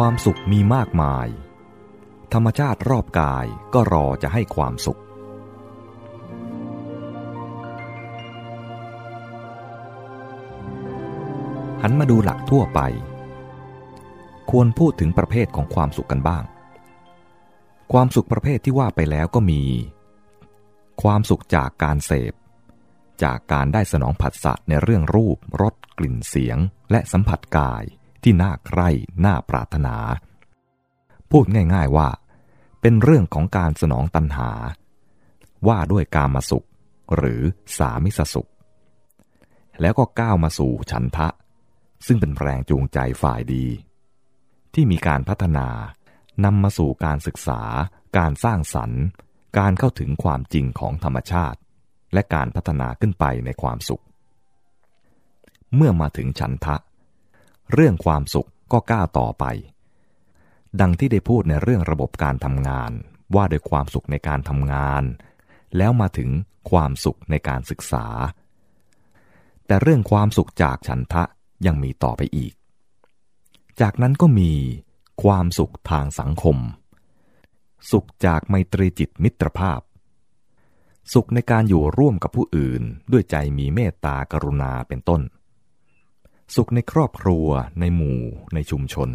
[0.00, 1.26] ความสุขมีมากมาย
[2.32, 5.00] ธรรมชาติรอบกายก็รอจะให้ความสุข
[11.82, 12.80] หันมาดูหลักทั่วไป
[14.50, 16.44] ควรพูดถึงประเภทของความสุขกันบ้าง
[17.92, 19.62] ความสุขประเภทที่ว่าไปแล้วก็มี
[21.02, 22.32] ความสุขจากการเสพ
[23.24, 26.58] จากการได้สนองผัสสะในเรื่องรูปรสกลิ่นเสียง
[26.90, 27.84] และสัมผัสกาย
[28.24, 28.88] ที่น่าใคร่
[29.24, 29.96] น่าปรารถนา
[31.30, 32.08] พูดง่ายๆว่า
[32.80, 34.50] เป็นเรื่องของการสนองตัณหา
[35.68, 36.66] ว่าด้วยกามาสุข
[37.16, 37.40] หรือ
[37.76, 38.50] สามิสสุข
[39.80, 41.28] แล้วก็ก้าวมาสู่ฉันทะ
[42.06, 43.66] ซึ่งเป็นแรงจูงใจฝ่ายดี
[44.74, 45.68] ที่มีการพัฒนา
[46.44, 47.60] นำมาสู่การศึกษา
[48.18, 49.02] การสร้างสรรค์
[49.58, 51.58] การเข้าถึงความจริงของธรรมชาติ
[52.12, 54.04] และการพัฒนาขึ้นไปในความสุข
[55.74, 56.76] เมื่อมาถึงฉันทะ
[57.72, 59.44] เรื่องความสุขก็ก้าวต่อไป
[60.80, 62.92] ดังที่ได้พูดในเรื่องระบบการทำงาน
[63.34, 65.02] ว่าโดยความสุขในการทำงาน
[65.76, 66.30] แล้วมาถึง
[66.70, 68.06] ความสุขในการศึกษา
[69.66, 71.24] แต่เรื่องความสุขจากฉันทะ
[71.66, 72.54] ยังมีต่อไปอีก
[73.80, 74.52] จากนั้นก็มี
[75.22, 76.56] ความสุขทางสังคม
[77.90, 79.80] สุขจากไมตรีจิตมิตรภาพ
[81.12, 85.20] สุขในการอยู่ร่วมกับผู้อื่นด้วยใจมีเมตตากรุณาเป็นต้น
[86.54, 87.46] สุขในครอบครัว
[87.80, 88.20] ในหมู่
[88.54, 89.10] ในชุมชน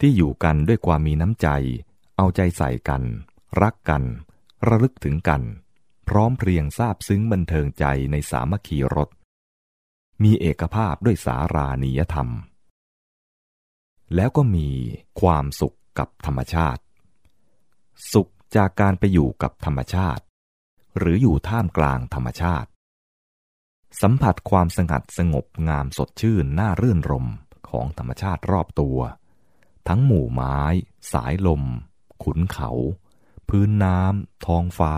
[0.00, 1.48] ที่อยู่กันด้วยความมีน้ำใจ
[2.16, 3.02] เอาใจใส่กัน
[3.62, 4.02] รักกัน
[4.68, 5.42] ระลึกถึงกัน
[6.08, 9.08] พร้อมเพรียงทราบซึ้งบันเทิงใจในสามัคคีรส
[10.22, 12.28] มีเอกภาพด้วยสารานิยธรรม
[14.14, 14.68] แล้วก็มี
[15.20, 16.82] ความสุขกับธรรมชาติ
[18.12, 20.22] สุขจากการไปอยู่กับธรรมชาติ
[20.98, 22.68] หรืออยู่ท่ามกลางธรรมชาติ
[24.02, 27.26] สัมผัสความสงัดสงบงามสดชื่นน่ารื่นรม
[27.70, 28.98] ของธรรมชาติรอบตัว
[29.88, 30.60] ทั้งหมู่ไม้
[31.12, 31.62] สายลม
[32.22, 32.70] ขุนเขา
[33.48, 34.94] พื้นน้ำท้องฟ้า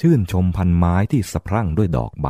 [0.00, 2.28] ชื่นชมพันไม้ที่สะพรั่งด้วยดอกใบ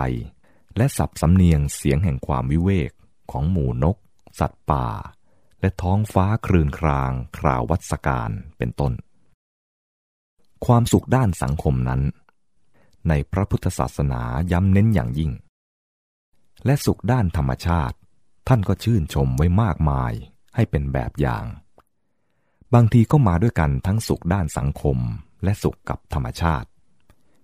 [0.77, 2.93] และสับสำเนียงเสียงแห่งความวิเวก
[3.31, 3.97] ของหมู่นก
[4.41, 4.87] สัตว์ป่า
[5.61, 8.93] และท้องฟ้าครืนคราง คราววัศการเป็นต้น
[10.67, 12.03] ความสุขด้านสังคมนั้น
[13.09, 14.23] ในพระพุทธศาสนา
[14.53, 15.33] ย้ำเน้นอย่างยิ่ง
[16.65, 17.97] และสุขด้านธรรมชาติ
[18.49, 20.13] ท่านก็ชื่นชมไว้มากมาย
[20.55, 21.45] ให้เป็นแบบอย่าง
[22.75, 24.99] บางทีก็มาด้วยกันทั้งสุขด้านสังคม
[25.45, 26.69] และสุขกับธรรมชาติ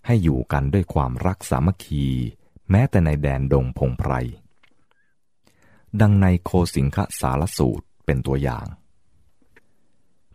[0.06, 2.06] ให้อยู่กันด้วยความรักสามัคคี
[2.70, 4.12] แม้แต่ในแดนดงพงไพร
[6.00, 8.66] ดังในโคสิงคสารสูตรเป็นตัวอย่าง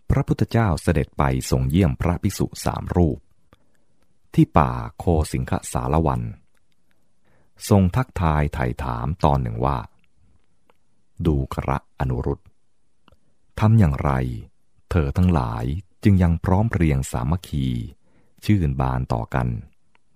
[0.10, 3.20] พระพุทธเจ้าเสด็จไปทรงเยี่ยมพระภิกษุสามรูป
[4.34, 6.22] ที่ป่าโคสิงคสารวัน
[7.68, 9.78] ทรงทักทายไถ่ถามตอนหนึ่งว่า
[11.26, 12.40] ดูกระอนุรุต
[13.60, 14.12] ทำอย่างไร
[14.90, 15.66] เธอทั้งหลาย
[16.04, 17.68] จึงยังพร้อมเพรียงสามัคคี
[18.46, 19.48] ชื่นบานต่อกัน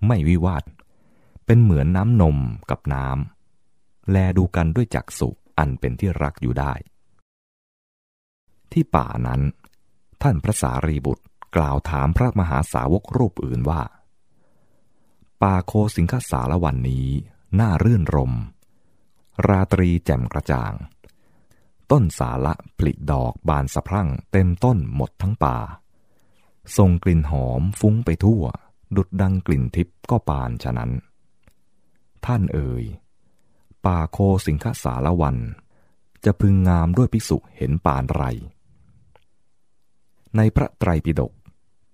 [0.08, 0.64] ไม่วิวาท
[1.46, 2.38] เป็นเหมือนน้ำนม
[2.70, 6.74] กับน้ำ แลดูกันด้วยจักสุอันเป็นที่รักอยู่ได้
[8.72, 9.42] ที่ป่านั้น
[10.22, 11.24] ท่านพระสารีบุตร
[11.56, 13.82] กล่าวถามพระมหาสาวกรูปอื่นว่า
[15.42, 17.10] ป่าโคสิงคสารวันนี้
[17.60, 18.34] น่ารื่นรม
[19.48, 20.74] ราตรีแจ่มกระจ่าง
[21.92, 25.58] ต้นสาละผลิดอกบานสะพรั่งเต็มต้นหมดทั้งป่า
[26.78, 28.44] ส่งกลิ่นหอมฟุ้งไปทั่ว
[28.96, 30.92] ดุดดังกลิ่นทิพย์ก็ปานฉะนั้น
[32.26, 32.84] ท่านเอ่ย
[33.86, 35.38] ป่าโคสิงคสารวัน
[36.26, 38.24] จะพึงงามด้วยภิกษุเห็นปานไร
[40.38, 41.34] ในพระไตรปิฎก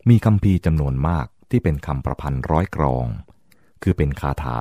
[0.09, 3.05] มีคำพีจำนวนมากที่เป็นคำประพันธ์ร้อยกรอง
[3.83, 4.59] คือเป็นคาถา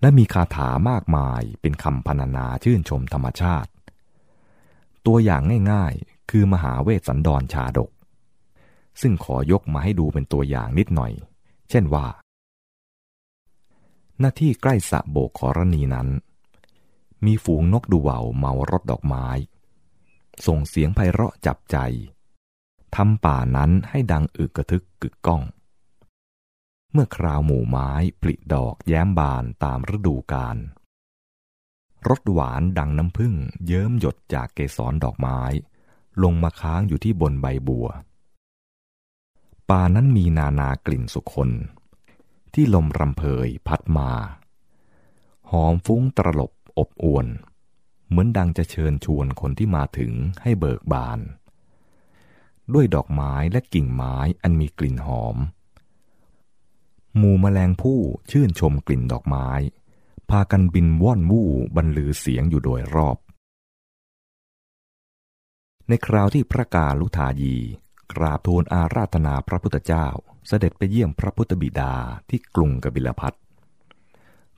[0.00, 3.70] และมีคาถามากมายเป็นคำพรรณนาชื่นชมธรรมชาติ
[5.06, 7.90] ตัวอย่างง่ายๆ คือมหาเวสสันดรชาดก
[9.00, 11.12] ซึ่งขอยกมาให้ดูเป็นตัวอย่างนิดหน่อย
[11.70, 12.06] เช่นว่า
[14.20, 16.08] หน้าที่ใกล้สะโบกขอรณีนั้น
[17.24, 19.28] มีฝูงนกดูว่าเมารถดอกไม้
[20.46, 21.76] ส่งเสียงไพเราะจับใจ
[22.96, 25.42] ทำป่านั้นให้ดังอึกกระทึกกึกก้อง
[26.96, 30.56] เมื่อคราวหมู่ไม้ผลิดอกแย้มบานตามฤดูกาล
[32.08, 33.34] รสหวานดังน้ำผึ้ง
[33.66, 35.40] เยิ้มหยดจากเกสรดอกไม้
[36.22, 37.88] ลงมาค้างอยู่ที่บนใบบัว
[39.68, 41.50] ป่านั้นมีนานากลิ่นสุคน
[42.54, 44.10] ที่ลมรำเพยพัดมา
[45.50, 47.26] หอมฟุ้งตรลบอบอวน
[48.08, 50.12] เหมือนดังจะเชิญชวนคนที่มาถึง
[50.42, 51.20] ให้เบิกบาน
[52.74, 55.38] ด้วยดอกไม้และกิ่งไม้อันมีกลิ่นหอม
[57.18, 58.00] หมู่แมลงผู้
[58.30, 59.48] ชื่นชมกลิ่นดอกไม้
[60.30, 63.16] พากันบินว่อนวู่บรรลือเสียงอยู่โดยรอบ
[65.88, 67.56] ในคราวที่พระกาลุทายี
[68.12, 70.06] กราบทูลอาราธนาพระพุทธเจ้า
[70.48, 71.94] เสด็จไปเยี่ยมพระพุทธบิดา
[72.28, 73.34] ที่กรุงกบิลพัท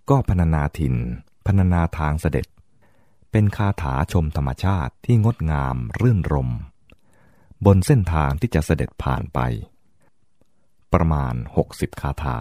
[0.08, 0.94] ก็พนานาทิน
[1.46, 2.46] พนานาทางเสด็จ
[3.30, 6.50] เป็นคาถาชมธรรมชาติที่งดงามรื่นรม
[7.66, 9.38] บนเส้นทางที่จะเสด็จผ่านไป
[10.96, 12.38] ประมาณหกสิบคาถา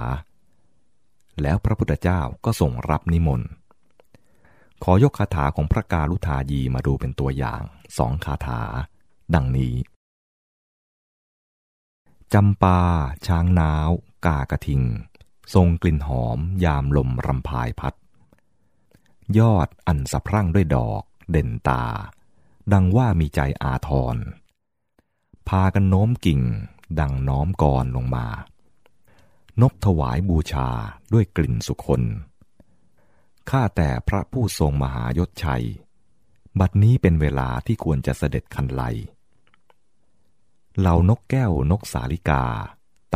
[1.42, 3.50] แล้วพระพุทธเจ้าก็ส่งรับนิมนต์
[4.84, 7.62] ขอยกคาถาของพระกาลุทายีมาดูเป็นตัวอย่าง
[7.98, 8.62] สองคาถา
[9.34, 9.76] ดังนี้
[12.34, 12.80] จำปา
[13.28, 13.90] ช้างนาว
[14.26, 14.82] กากระทิง
[15.54, 17.94] ทรงกลิ่นหอม ยามลมรำพายพัด
[19.40, 21.84] ยอดอันสะพรั่งด้วยดอก เด่นตา
[22.74, 24.18] ดังว่ามีใจอาทร
[25.48, 26.42] พากันโน้มกิ่ง
[27.00, 28.28] ดังน้อมกรลงมา
[29.62, 30.70] นบถวายบูชา
[31.14, 32.04] ด้วยกลิ่นสุคน
[33.50, 35.66] ข้าแต่พระผู้ทรงมหายศชัย
[36.60, 38.82] บัดนี้เป็นเวลาที่ควรจะเสด็จคันไล
[40.80, 42.44] เหล่านกแก้วนกสาลิกา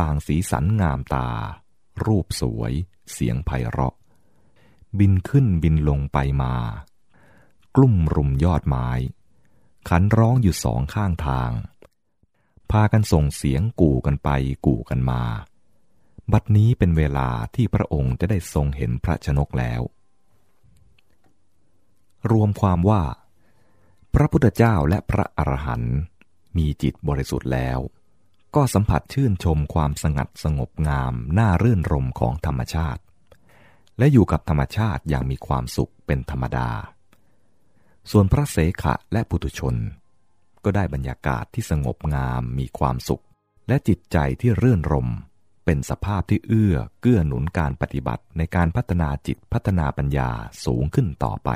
[0.00, 1.28] ต่างสีสันงามตา
[2.04, 2.72] รูปสวย
[3.12, 3.94] เสียงไพเราะ
[4.98, 6.54] บินขึ้นบินลงไปมา
[7.76, 8.88] กลุ่มรุมยอดไม้
[9.88, 11.50] ขันร้องอยู่สองข้างทาง
[12.72, 14.28] พากันส่งเสียงกู่กันไป
[14.66, 15.22] กู่กันมา
[16.32, 19.80] บัดนี้เป็นเวลาที่พระองค์จะได้ทรงเห็นพระชนกแล้ว
[22.30, 23.02] รวมความว่า
[24.14, 25.96] พระพุทธเจ้าและพระอรหันต์
[26.56, 27.78] มีจิตบริสุทธิ์แล้ว
[28.54, 33.02] ก็สัมผัสชื่นชมความสงัดสงบงามน่ารื่นรมของธรรมชาติ
[33.98, 36.70] และอยู่กับธรรมชาติอย่างมีความสุขเป็นธรรมดา
[38.10, 39.74] ส่วนพระเสขะและปุถุชน
[40.64, 43.24] ก็ได้บรรยากาศที่สงบงามมีความสุข
[43.68, 45.08] และจิตใจที่เรื่อนรม
[45.64, 50.30] เป็นสภาพที่เอื้อเกื้อหนุนการปฏิบัติในการพัฒนาจิตพัฒนาปัญญา
[50.64, 51.50] สูงขึ้นต่อไป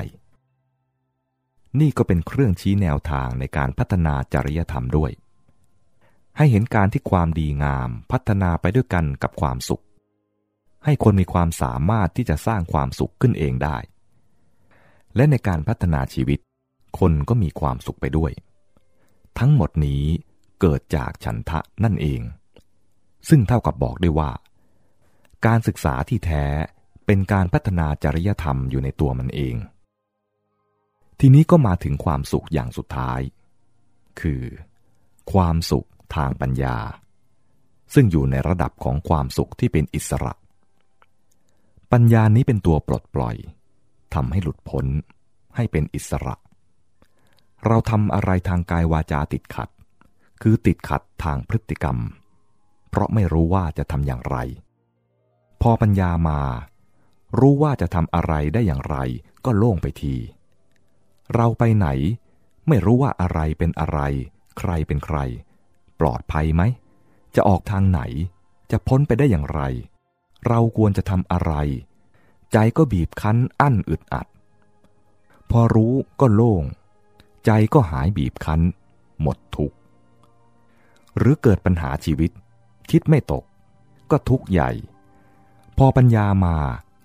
[1.79, 5.11] นี่ก็เป็นเครื่องชี้แนวทางในการพัฒนาจริยธรรมด้วย
[6.37, 9.83] ให้เห็นการที่ความดีงามพัฒนาไปด้วยกันกับความสุข
[10.85, 13.77] ให้คนมีความสามารถที่จะสร้างความสุขขึ้นเองได้
[15.15, 16.39] และในการพัฒนาชีวิต
[16.99, 18.31] คนก็มีความสุขไปด้วย
[19.39, 20.03] ทั้งหมดนี้
[20.61, 22.21] เกิดจากฉันทะนั่นเอง
[23.29, 24.31] ซึ่งเท่ากับบอกได้ว่า
[25.45, 26.45] การศึกษาที่แท้
[27.05, 29.55] เป็นการพัฒนาจริยธรรมอยู่ในตัวมันเอง
[31.19, 33.19] ทีนี้ก็มาถึงความสุขอย่างสุดท้าย
[34.21, 34.43] คือ
[35.31, 36.77] ความสุขทางปัญญา
[37.93, 40.33] ซึ่งอยู่ในระดับของความสุขที่เป็นอิสระ
[41.91, 43.35] ปัญญานี้เป็นตัวปลดปล่อย
[44.13, 44.85] ทำให้หลุดพ้น
[45.55, 46.35] ให้เป็นอิสระ
[47.65, 49.69] เราทำอะไรทางกายวาจาติดขัด
[50.41, 51.97] คือติดขัดทางพฤติกรรม
[52.89, 54.37] เพราะไม่รู้ว่าจะทำอย่างไร
[55.61, 56.41] พอปัญญามา
[57.39, 58.97] รู้ว่าจะทำอะไรได้อย่างไร
[59.45, 60.15] ก็โล่งไปที
[61.35, 61.87] เราไปไหน
[62.67, 63.99] ไม่รู้ว่าอะไรเป็นอะไร
[64.57, 65.17] ใครเป็นใคร
[65.99, 66.61] ปลอดภัยไหม
[67.35, 68.01] จะออกทางไหน
[68.71, 69.61] จะพ้นไปได้อย่างไร
[70.47, 71.53] เราควรจะทำอะไร
[72.53, 74.27] ใจก็บีบคั้นอั้นอึดอัด
[75.51, 76.63] พอรู้ก็โล่ง
[77.45, 78.61] ใจก็หายบีบคั้น
[79.21, 79.77] หมดทุกข์
[81.17, 82.31] หรือเกิดปัญหาชีวิต
[82.91, 83.43] คิดไม่ตก
[84.11, 84.71] ก็ทุกข์ใหญ่
[85.77, 86.57] พอปัญญามา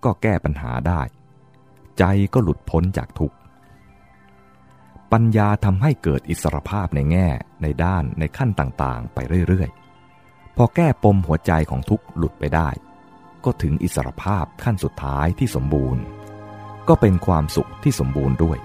[0.04, 1.02] ก็แก้ปัญหาได้
[1.98, 2.04] ใจ
[2.34, 3.36] ก็หลุดพ้นจากทุกข์
[5.12, 7.28] ปัญญาทำให้เกิดอิสรภาพในแง่
[7.62, 12.68] ในด้านในขั้นต่างๆ ไปเรื่อยๆ พอแก้ปมหัวใจของทุกข์หลุดไปได้
[13.44, 16.02] ก็ถึงอิสรภาพขั้นสุดท้ายที่สมบูรณ์
[16.88, 18.58] ก็เป็นความสุขที่สมบูรณ์ด้วย